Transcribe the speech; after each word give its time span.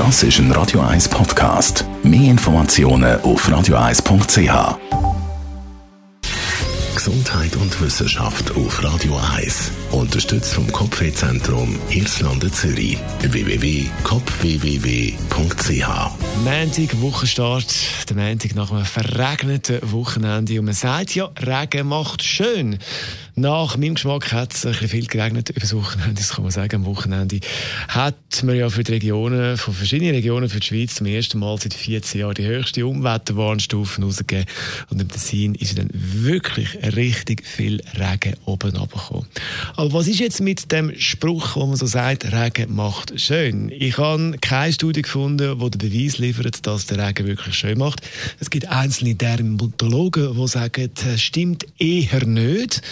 Das 0.00 0.22
ist 0.22 0.38
ein 0.38 0.50
Radio 0.52 0.80
1 0.80 1.10
Podcast. 1.10 1.84
Mehr 2.02 2.30
Informationen 2.30 3.20
auf 3.20 3.46
radio1.ch. 3.46 4.78
Gesundheit 6.94 7.54
und 7.56 7.78
Wissenschaft 7.82 8.50
auf 8.56 8.82
Radio 8.82 9.20
1. 9.36 9.70
Unterstützt 9.90 10.54
vom 10.54 10.72
Kopfwehzentrum 10.72 11.78
Irlande 11.90 12.50
Zürich. 12.50 12.96
www.kopfwww.ch 13.20 15.86
Montag, 16.44 17.00
Wochenstart. 17.02 17.74
Der 18.08 18.16
Montag 18.16 18.54
nach 18.54 18.72
einem 18.72 18.86
verregneten 18.86 19.80
Wochenende. 19.92 20.60
Und 20.60 20.64
man 20.64 20.74
sagt 20.74 21.14
ja, 21.14 21.28
Regen 21.38 21.88
macht 21.88 22.22
schön. 22.22 22.78
Nach 23.36 23.76
meinem 23.76 23.94
Geschmack 23.94 24.32
hat 24.32 24.54
es 24.54 24.66
ein 24.66 24.72
bisschen 24.72 24.88
viel 24.88 25.06
geregnet 25.06 25.50
über 25.50 25.60
das 25.60 25.74
Wochenende, 25.74 26.14
das 26.14 26.30
kann 26.30 26.42
man 26.42 26.50
sagen. 26.50 26.76
Am 26.76 26.86
Wochenende 26.86 27.40
hat 27.88 28.42
man 28.42 28.56
ja 28.56 28.68
für 28.68 28.82
die 28.82 28.92
Regionen, 28.92 29.56
von 29.56 29.74
verschiedenen 29.74 30.14
Regionen 30.14 30.48
für 30.48 30.60
die 30.60 30.66
Schweiz 30.66 30.96
zum 30.96 31.06
ersten 31.06 31.38
Mal 31.38 31.58
seit 31.58 31.74
14 31.74 32.20
Jahren 32.20 32.34
die 32.34 32.46
höchste 32.46 32.86
Umwetterwarnstufen 32.86 34.04
rausgegeben. 34.04 34.46
Und 34.90 35.00
im 35.00 35.08
Tessin 35.08 35.54
ist 35.54 35.78
dann 35.78 35.88
wirklich 35.92 36.76
richtig 36.96 37.46
viel 37.46 37.80
Regen 37.98 38.34
oben 38.44 38.76
runtergekommen. 38.76 39.26
Aber 39.80 39.94
was 39.94 40.08
ist 40.08 40.20
jetzt 40.20 40.42
mit 40.42 40.70
dem 40.72 40.92
Spruch, 40.98 41.56
wo 41.56 41.64
man 41.64 41.74
so 41.74 41.86
sagt, 41.86 42.30
Regen 42.30 42.76
macht 42.76 43.18
schön? 43.18 43.70
Ich 43.70 43.96
habe 43.96 44.36
keine 44.38 44.74
Studie 44.74 45.00
gefunden, 45.00 45.58
die 45.58 45.70
den 45.70 45.78
Beweis 45.78 46.18
liefert, 46.18 46.66
dass 46.66 46.84
der 46.84 46.98
Regen 46.98 47.26
wirklich 47.26 47.54
schön 47.54 47.78
macht. 47.78 48.02
Es 48.40 48.50
gibt 48.50 48.68
einzelne 48.68 49.14
Dermatologen, 49.14 50.36
die 50.36 50.48
sagen, 50.48 50.90
das 51.02 51.22
stimmt 51.22 51.64
eher 51.78 52.26
nicht 52.26 52.82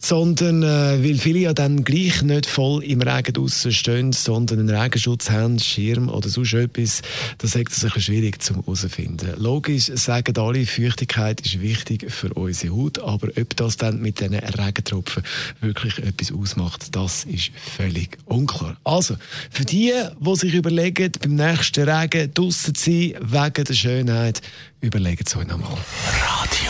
sondern 0.00 0.62
äh, 0.62 1.04
weil 1.04 1.18
viele 1.18 1.40
ja 1.40 1.52
dann 1.52 1.84
gleich 1.84 2.22
nicht 2.22 2.46
voll 2.46 2.82
im 2.82 3.02
Regen 3.02 3.34
draussen 3.34 3.70
stehen, 3.70 4.12
sondern 4.12 4.60
einen 4.60 4.70
Regenschutz 4.70 5.30
haben, 5.30 5.58
Schirm 5.58 6.08
oder 6.08 6.28
sonst 6.28 6.54
etwas, 6.54 7.02
das 7.38 7.54
ist 7.54 7.70
es 7.70 7.84
ein 7.84 7.90
bisschen 7.90 8.02
schwierig 8.02 8.42
zu 8.42 8.56
herausfinden. 8.56 9.34
Logisch 9.36 9.90
sagen 9.94 10.36
alle, 10.38 10.64
Feuchtigkeit 10.64 11.40
ist 11.42 11.60
wichtig 11.60 12.10
für 12.10 12.32
unsere 12.32 12.74
Haut, 12.74 12.98
aber 12.98 13.28
ob 13.38 13.56
das 13.56 13.76
dann 13.76 14.00
mit 14.00 14.20
diesen 14.20 14.34
Regentropfen 14.34 15.22
wirklich 15.60 15.98
etwas 15.98 16.32
ausmacht, 16.32 16.96
das 16.96 17.24
ist 17.24 17.50
völlig 17.76 18.16
unklar. 18.24 18.76
Also, 18.84 19.16
für 19.50 19.66
die, 19.66 19.92
die 20.18 20.36
sich 20.36 20.54
überlegen, 20.54 21.12
beim 21.20 21.34
nächsten 21.34 21.88
Regen 21.88 22.32
draussen 22.32 22.74
zu 22.74 22.90
sein, 22.90 23.14
wegen 23.20 23.64
der 23.64 23.74
Schönheit, 23.74 24.40
überlegen 24.80 25.24
Sie 25.26 25.38
euch 25.38 25.46
nochmal. 25.46 25.76
Radio 26.22 26.69